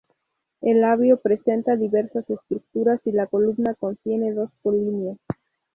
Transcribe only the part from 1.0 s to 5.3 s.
presenta diversas estructuras y la columna contiene dos polinias.